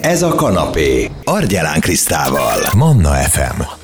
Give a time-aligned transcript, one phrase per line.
[0.00, 1.10] Ez a kanapé.
[1.24, 2.58] Argyelán Krisztával.
[2.76, 3.79] Manna FM.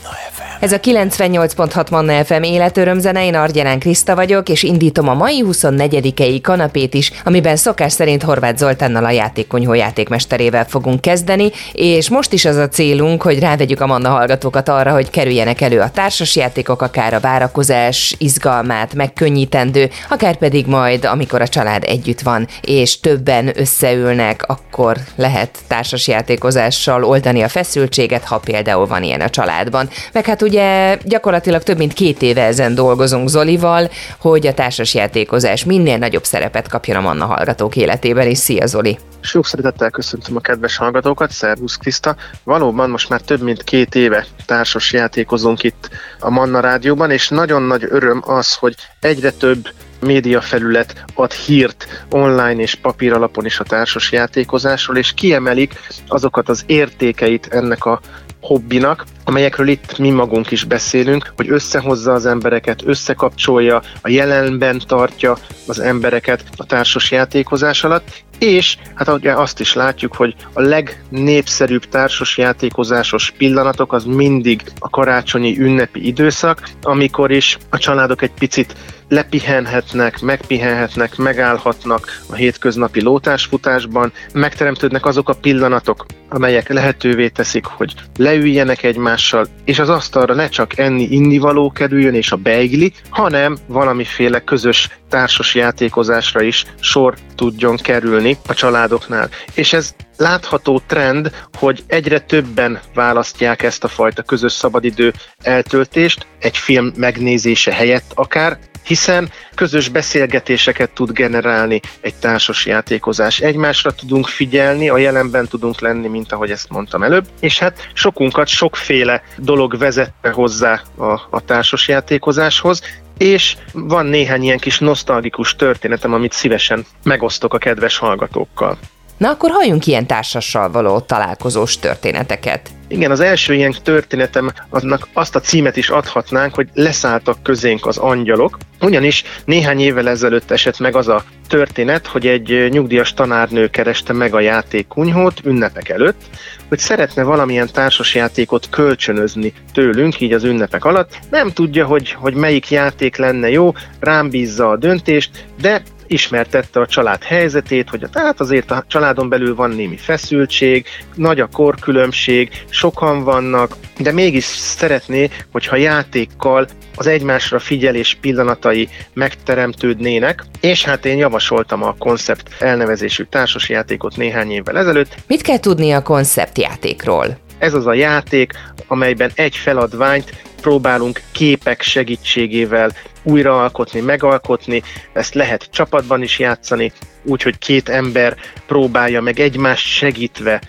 [0.61, 6.39] Ez a 98.6 Manna FM életörömzene, én Argyelán Kriszta vagyok, és indítom a mai 24-i
[6.43, 12.45] kanapét is, amiben szokás szerint Horváth Zoltánnal a játékonyhó játékmesterével fogunk kezdeni, és most is
[12.45, 17.15] az a célunk, hogy rávegyük a Manna hallgatókat arra, hogy kerüljenek elő a társasjátékok, akár
[17.15, 24.43] a várakozás izgalmát megkönnyítendő, akár pedig majd, amikor a család együtt van, és többen összeülnek,
[24.47, 29.89] akkor lehet társasjátékozással oldani a feszültséget, ha például van ilyen a családban.
[30.13, 35.99] Meg hát ugye gyakorlatilag több mint két éve ezen dolgozunk Zolival, hogy a társasjátékozás minél
[35.99, 38.99] nagyobb szerepet kapjon a Manna hallgatók életében, és szia Zoli!
[39.21, 42.17] Sok szeretettel köszöntöm a kedves hallgatókat, Szervusz Kriszta!
[42.45, 45.89] Valóban most már több mint két éve társas játékozunk itt
[46.21, 49.69] a Manna Rádióban, és nagyon nagy öröm az, hogy egyre több
[50.01, 55.75] médiafelület ad hírt online és papír alapon is a társas játékozásról, és kiemelik
[56.09, 58.01] azokat az értékeit ennek a
[58.47, 65.37] hobbinak, amelyekről itt mi magunk is beszélünk, hogy összehozza az embereket, összekapcsolja, a jelenben tartja
[65.67, 71.85] az embereket a társas játékozás alatt, és hát ugye azt is látjuk, hogy a legnépszerűbb
[71.85, 78.75] társas játékozásos pillanatok az mindig a karácsonyi ünnepi időszak, amikor is a családok egy picit
[79.09, 88.83] lepihenhetnek, megpihenhetnek, megállhatnak a hétköznapi lótásfutásban, megteremtődnek azok a pillanatok, amelyek lehetővé teszik, hogy leüljenek
[88.83, 94.89] egymással, és az asztalra ne csak enni, innivaló kerüljön és a beigli, hanem valamiféle közös
[95.09, 99.29] társas játékozásra is sor tudjon kerülni a családoknál.
[99.55, 106.57] És ez látható trend, hogy egyre többen választják ezt a fajta közös szabadidő eltöltést, egy
[106.57, 113.41] film megnézése helyett akár, hiszen közös beszélgetéseket tud generálni egy társas játékozás.
[113.41, 118.47] Egymásra tudunk figyelni, a jelenben tudunk lenni, mint ahogy ezt mondtam előbb, és hát sokunkat
[118.47, 122.83] sokféle dolog vezette hozzá a, a társas játékozáshoz,
[123.19, 128.79] és van néhány ilyen kis nosztalgikus történetem, amit szívesen megosztok a kedves hallgatókkal.
[129.17, 132.71] Na akkor halljunk ilyen társassal való találkozós történeteket.
[132.89, 137.97] Igen, az első ilyen történetem, aznak azt a címet is adhatnánk, hogy leszálltak közénk az
[137.97, 144.13] angyalok, ugyanis néhány évvel ezelőtt esett meg az a történet, hogy egy nyugdíjas tanárnő kereste
[144.13, 146.21] meg a játékkunyhót ünnepek előtt,
[146.69, 151.19] hogy szeretne valamilyen társasjátékot kölcsönözni tőlünk, így az ünnepek alatt.
[151.31, 156.87] Nem tudja, hogy, hogy melyik játék lenne jó, rám bízza a döntést, de ismertette a
[156.87, 163.25] család helyzetét, hogy tehát azért a családon belül van némi feszültség, nagy a korkülönbség, sokan
[163.25, 171.83] vannak, de mégis szeretné, hogyha játékkal az egymásra figyelés pillanatai megteremtődnének, és hát én javasoltam
[171.83, 175.15] a koncept elnevezésű társasjátékot néhány évvel ezelőtt.
[175.27, 177.39] Mit kell tudni a konceptjátékról?
[177.59, 178.53] Ez az a játék,
[178.87, 182.93] amelyben egy feladványt próbálunk képek segítségével
[183.27, 184.83] újraalkotni, megalkotni,
[185.13, 186.93] ezt lehet csapatban is játszani,
[187.23, 190.61] úgyhogy két ember próbálja meg egymást segítve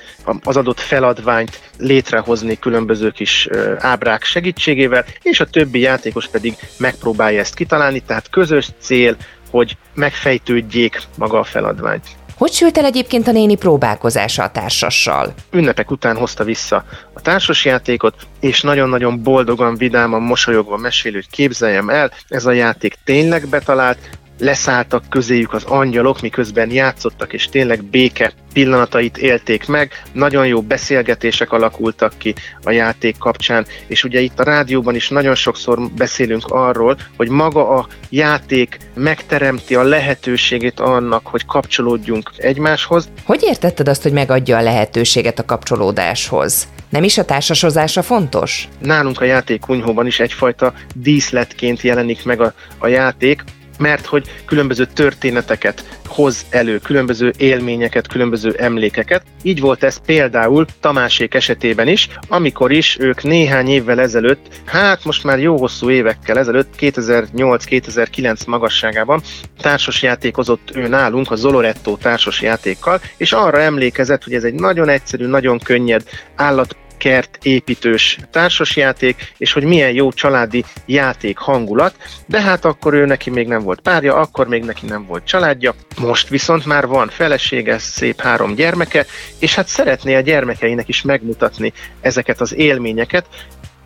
[0.43, 3.47] az adott feladványt létrehozni különböző kis
[3.77, 9.15] ábrák segítségével, és a többi játékos pedig megpróbálja ezt kitalálni, tehát közös cél,
[9.49, 12.05] hogy megfejtődjék maga a feladványt.
[12.37, 15.33] Hogy sült el egyébként a néni próbálkozása a társassal?
[15.51, 16.83] Ünnepek után hozta vissza
[17.13, 23.47] a társasjátékot, és nagyon-nagyon boldogan, vidáman, mosolyogva mesél, hogy képzeljem el, ez a játék tényleg
[23.47, 23.97] betalált,
[24.39, 29.91] leszálltak közéjük az angyalok, miközben játszottak, és tényleg béke pillanatait élték meg.
[30.11, 35.35] Nagyon jó beszélgetések alakultak ki a játék kapcsán, és ugye itt a rádióban is nagyon
[35.35, 43.09] sokszor beszélünk arról, hogy maga a játék megteremti a lehetőségét annak, hogy kapcsolódjunk egymáshoz.
[43.25, 46.67] Hogy értetted azt, hogy megadja a lehetőséget a kapcsolódáshoz?
[46.89, 48.67] Nem is a társasozása fontos?
[48.79, 53.43] Nálunk a játék kunyhóban is egyfajta díszletként jelenik meg a, a játék,
[53.77, 59.23] mert hogy különböző történeteket hoz elő, különböző élményeket, különböző emlékeket.
[59.41, 65.23] Így volt ez például Tamásék esetében is, amikor is ők néhány évvel ezelőtt, hát most
[65.23, 69.21] már jó hosszú évekkel ezelőtt, 2008-2009 magasságában
[69.61, 75.59] társasjátékozott ő nálunk a Zoloretto társasjátékkal, és arra emlékezett, hogy ez egy nagyon egyszerű, nagyon
[75.59, 76.03] könnyed
[76.35, 81.95] állat kert építős társasjáték, és hogy milyen jó családi játék hangulat,
[82.25, 85.73] de hát akkor ő neki még nem volt párja, akkor még neki nem volt családja,
[85.99, 89.05] most viszont már van felesége, szép három gyermeke,
[89.39, 93.25] és hát szeretné a gyermekeinek is megmutatni ezeket az élményeket,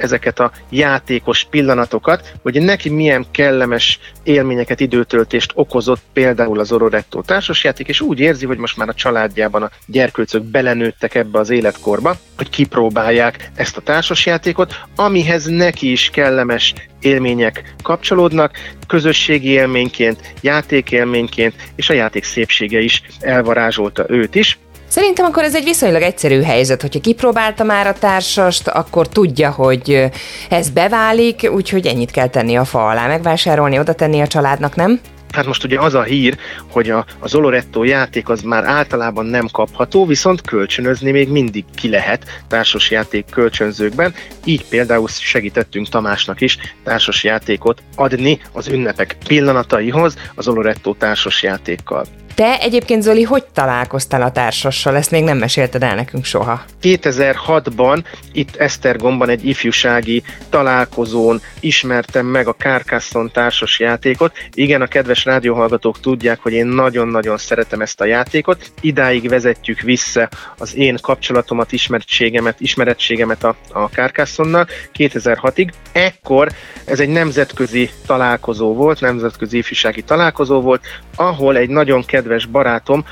[0.01, 7.88] ezeket a játékos pillanatokat, hogy neki milyen kellemes élményeket, időtöltést okozott például az Ororetto társasjáték,
[7.88, 12.50] és úgy érzi, hogy most már a családjában a gyerkőcök belenőttek ebbe az életkorba, hogy
[12.50, 18.57] kipróbálják ezt a társasjátékot, amihez neki is kellemes élmények kapcsolódnak,
[18.88, 24.59] közösségi élményként, játékélményként, és a játék szépsége is elvarázsolta őt is.
[24.91, 30.09] Szerintem akkor ez egy viszonylag egyszerű helyzet, hogyha kipróbálta már a társast, akkor tudja, hogy
[30.49, 34.99] ez beválik, úgyhogy ennyit kell tenni a fa alá, megvásárolni, oda tenni a családnak, nem?
[35.31, 36.38] Hát most ugye az a hír,
[36.71, 41.89] hogy a, az Oloretto játék az már általában nem kapható, viszont kölcsönözni még mindig ki
[41.89, 44.13] lehet társasjáték kölcsönzőkben.
[44.44, 52.05] Így például segítettünk Tamásnak is társasjátékot adni az ünnepek pillanataihoz az Oloretto társasjátékkal.
[52.41, 54.95] Te egyébként, Zoli, hogy találkoztál a társassal?
[54.95, 56.63] Ezt még nem mesélted el nekünk soha.
[56.81, 64.38] 2006-ban itt Esztergomban egy ifjúsági találkozón ismertem meg a Carcassonne társas játékot.
[64.53, 68.71] Igen, a kedves rádióhallgatók tudják, hogy én nagyon-nagyon szeretem ezt a játékot.
[68.81, 74.67] Idáig vezetjük vissza az én kapcsolatomat, ismertségemet, ismerettségemet a, a Carcassonnal
[74.97, 75.69] 2006-ig.
[75.91, 76.51] Ekkor
[76.85, 80.81] ez egy nemzetközi találkozó volt, nemzetközi ifjúsági találkozó volt,
[81.15, 83.06] ahol egy nagyon kedves kedves barátom,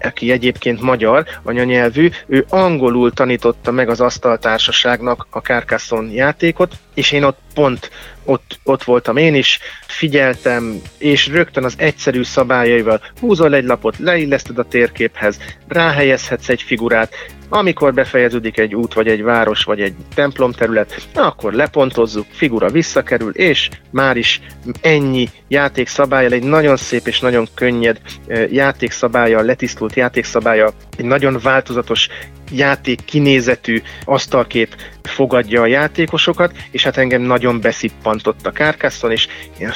[0.00, 7.22] aki egyébként magyar anyanyelvű, ő angolul tanította meg az asztaltársaságnak a Carcassonne játékot, és én
[7.22, 7.90] ott pont
[8.24, 14.58] ott, ott voltam én is, figyeltem, és rögtön az egyszerű szabályaival húzol egy lapot, leilleszted
[14.58, 15.38] a térképhez,
[15.68, 17.14] ráhelyezhetsz egy figurát,
[17.54, 23.30] amikor befejeződik egy út, vagy egy város, vagy egy templom terület, akkor lepontozzuk, figura visszakerül,
[23.30, 24.40] és már is
[24.80, 28.00] ennyi játékszabályal, egy nagyon szép és nagyon könnyed
[28.50, 32.08] játékszabálya, letisztult játékszabálya, egy nagyon változatos
[32.50, 39.28] játék kinézetű asztalkép fogadja a játékosokat, és hát engem nagyon beszippantott a Carcassonne, és,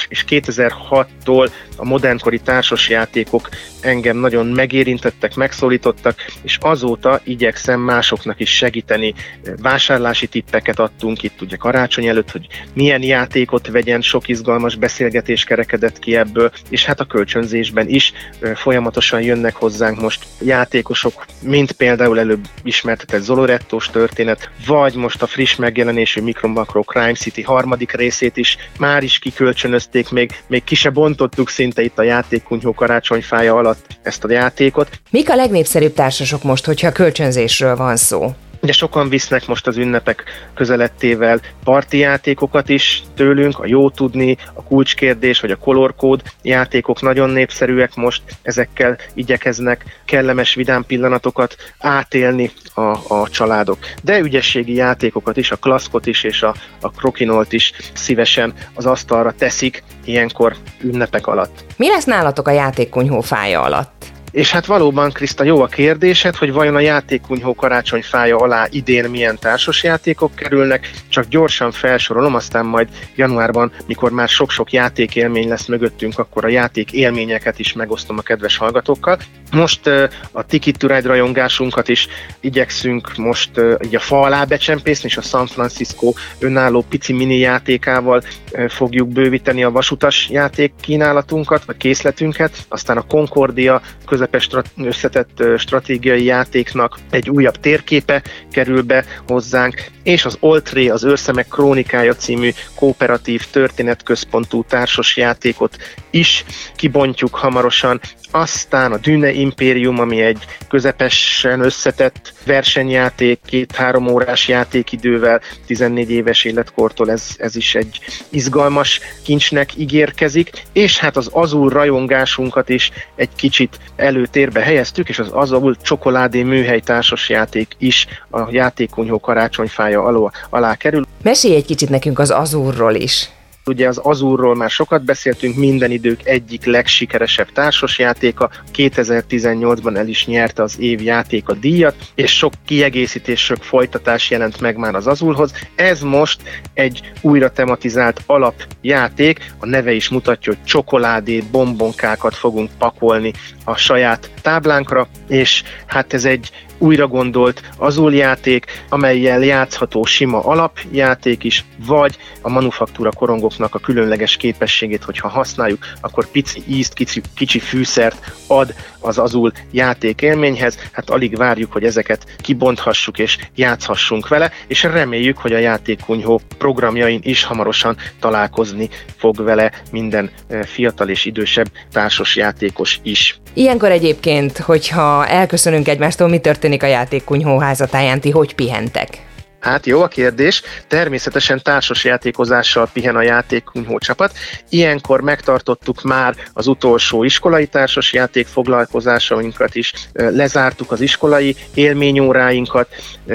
[0.09, 3.49] és 2006-tól a modernkori társasjátékok
[3.81, 9.15] engem nagyon megérintettek, megszólítottak, és azóta igyekszem másoknak is segíteni.
[9.63, 15.99] Vásárlási tippeket adtunk itt ugye karácsony előtt, hogy milyen játékot vegyen, sok izgalmas beszélgetés kerekedett
[15.99, 18.13] ki ebből, és hát a kölcsönzésben is
[18.55, 25.57] folyamatosan jönnek hozzánk most játékosok, mint például előbb ismertetett Zolorettos történet, vagy most a friss
[25.57, 30.91] megjelenésű Micro Macro Crime City harmadik részét is már is kikölcsönözték, még, még ki se
[30.91, 35.01] bontottuk szinte itt a játékkunyhó karácsonyfája alatt ezt a játékot.
[35.11, 38.35] Mik a legnépszerűbb társasok most, hogyha kölcsönzésről van szó?
[38.69, 40.25] Ugye sokan visznek most az ünnepek
[40.55, 47.31] közelettével parti játékokat is tőlünk, a jó tudni, a kulcskérdés vagy a kolorkód játékok nagyon
[47.31, 52.81] népszerűek most, ezekkel igyekeznek kellemes, vidám pillanatokat átélni a,
[53.15, 53.79] a családok.
[54.03, 59.33] De ügyességi játékokat is, a klaszkot is és a, a krokinolt is szívesen az asztalra
[59.33, 61.65] teszik ilyenkor ünnepek alatt.
[61.77, 64.08] Mi lesz nálatok a játékkunyhó fája alatt?
[64.31, 69.39] És hát valóban, Kriszta, jó a kérdésed, hogy vajon a játékkunyhó karácsonyfája alá idén milyen
[69.39, 76.45] társasjátékok kerülnek, csak gyorsan felsorolom, aztán majd januárban, mikor már sok-sok játékélmény lesz mögöttünk, akkor
[76.45, 79.19] a játék élményeket is megosztom a kedves hallgatókkal.
[79.51, 79.87] Most
[80.33, 82.09] a Tiki to rajongásunkat is
[82.41, 83.51] igyekszünk most
[83.85, 88.23] így a fa alá becsempészni, és a San Francisco önálló pici mini játékával
[88.69, 93.81] fogjuk bővíteni a vasutas játék kínálatunkat, vagy készletünket, aztán a Concordia
[94.19, 101.49] közepes összetett stratégiai játéknak egy újabb térképe kerül be hozzánk, és az Oltré, az Őrszemek
[101.49, 105.77] Krónikája című kooperatív történetközpontú társas játékot
[106.11, 106.45] is
[106.77, 116.11] kibontjuk hamarosan, aztán a Düne Imperium, ami egy közepesen összetett versenyjáték, két-három órás játékidővel, 14
[116.11, 117.99] éves életkortól ez, ez is egy
[118.29, 125.29] izgalmas kincsnek ígérkezik, és hát az azul rajongásunkat is egy kicsit előtérbe helyeztük, és az
[125.33, 131.07] azul csokoládé műhely társasjáték is a játékonyhó karácsonyfája alá, alá kerül.
[131.23, 133.31] Mesélj egy kicsit nekünk az azurról is.
[133.69, 140.63] Ugye az Azurról már sokat beszéltünk, minden idők egyik legsikeresebb társasjátéka, 2018-ban el is nyerte
[140.63, 145.53] az év játéka díjat, és sok kiegészítés, sok folytatás jelent meg már az Azurhoz.
[145.75, 146.41] Ez most
[146.75, 153.33] egy újra tematizált alapjáték, a neve is mutatja, hogy csokoládét, bombonkákat fogunk pakolni
[153.65, 161.65] a saját táblánkra, és hát ez egy újra gondolt azuljáték, amelyel játszható sima alapjáték is,
[161.87, 167.59] vagy a manufaktúra korongok játéknak a különleges képességét, hogyha használjuk, akkor pici ízt, kicsi, kicsi
[167.59, 170.79] fűszert ad az azul játékélményhez.
[170.93, 177.21] Hát alig várjuk, hogy ezeket kibonthassuk és játszhassunk vele, és reméljük, hogy a játékkunyhó programjain
[177.23, 180.31] is hamarosan találkozni fog vele minden
[180.63, 183.41] fiatal és idősebb társas játékos is.
[183.55, 189.28] Ilyenkor egyébként, hogyha elköszönünk egymástól, mi történik a játékkunyhó házatáján, ti hogy pihentek?
[189.61, 190.63] Hát jó a kérdés.
[190.89, 194.33] Természetesen társas játékozással pihen a játékunyhó csapat.
[194.69, 202.89] Ilyenkor megtartottuk már az utolsó iskolai társas játék foglalkozásainkat is, lezártuk az iskolai élményóráinkat,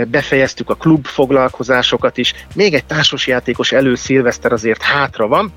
[0.08, 2.34] befejeztük a klub foglalkozásokat is.
[2.56, 5.54] Még egy társas játékos elő szilveszter azért hátra van,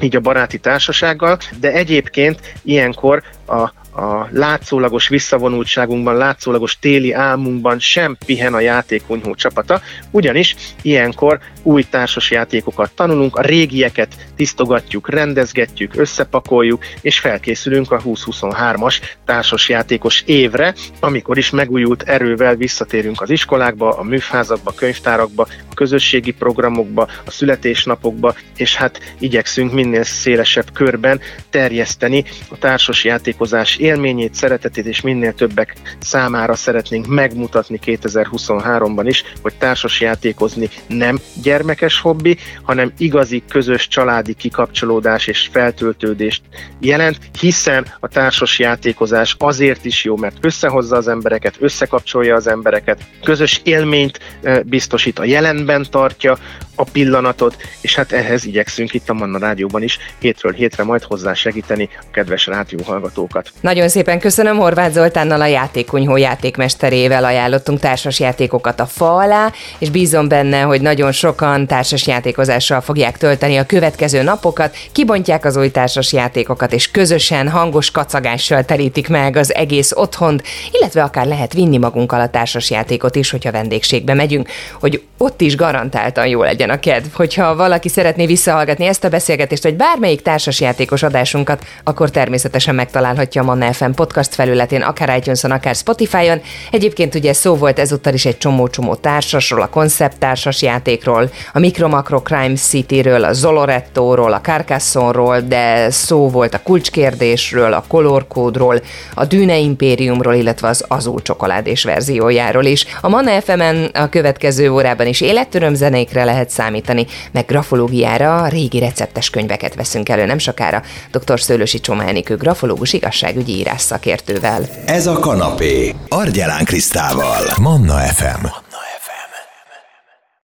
[0.00, 8.16] így a baráti társasággal, de egyébként ilyenkor a a látszólagos visszavonultságunkban, látszólagos téli álmunkban sem
[8.26, 9.80] pihen a játékonyhó csapata,
[10.10, 19.00] ugyanis ilyenkor új társas játékokat tanulunk, a régieket tisztogatjuk, rendezgetjük, összepakoljuk, és felkészülünk a 2023-as
[19.24, 26.32] társas játékos évre, amikor is megújult erővel visszatérünk az iskolákba, a műfázakba, könyvtárakba, a közösségi
[26.32, 31.20] programokba, a születésnapokba, és hát igyekszünk minél szélesebb körben
[31.50, 39.54] terjeszteni a társas játékozás élményét, szeretetét és minél többek számára szeretnénk megmutatni 2023-ban is, hogy
[39.54, 46.42] társas játékozni nem gyermekes hobbi, hanem igazi közös családi kikapcsolódás és feltöltődést
[46.80, 53.00] jelent, hiszen a társas játékozás azért is jó, mert összehozza az embereket, összekapcsolja az embereket,
[53.22, 54.18] közös élményt
[54.64, 56.38] biztosít, a jelenben tartja
[56.74, 61.34] a pillanatot, és hát ehhez igyekszünk itt a Manna Rádióban is hétről hétre majd hozzá
[61.34, 63.52] segíteni a kedves rádióhallgatókat.
[63.70, 69.90] Nagyon szépen köszönöm Horváth Zoltánnal a játékonyhó játékmesterével ajánlottunk társas játékokat a fa alá, és
[69.90, 75.70] bízom benne, hogy nagyon sokan társas játékozással fogják tölteni a következő napokat, kibontják az új
[75.70, 81.78] társas játékokat, és közösen hangos kacagással terítik meg az egész otthont, illetve akár lehet vinni
[81.78, 84.48] magunkkal a társas játékot is, hogyha vendégségbe megyünk,
[84.80, 87.06] hogy ott is garantáltan jó legyen a kedv.
[87.14, 93.44] Hogyha valaki szeretné visszahallgatni ezt a beszélgetést, vagy bármelyik társasjátékos adásunkat, akkor természetesen megtalálhatja a
[93.60, 96.40] Manna FM podcast felületén, akár itunes akár Spotify-on.
[96.70, 102.22] Egyébként ugye szó volt ezúttal is egy csomó-csomó társasról, a koncepttársas játékról, a Micro Macro
[102.22, 108.80] Crime City-ről, a Zoloretto-ról, a Carcassonne-ról, de szó volt a kulcskérdésről, a Color Code-ról,
[109.14, 112.86] a Dűne Impériumról, illetve az Azul csokoládés verziójáról is.
[113.00, 119.74] A Manna FM-en a következő órában is életörömzenékre lehet számítani, meg grafológiára régi receptes könyveket
[119.74, 120.82] veszünk elő nem sokára.
[121.10, 121.40] Dr.
[121.40, 124.68] Szőlősi Csoma Enikő grafológus igazságügyi írás szakértővel.
[124.84, 125.94] Ez a kanapé.
[126.08, 127.54] Argyelán Krisztával.
[127.60, 128.69] Manna FM.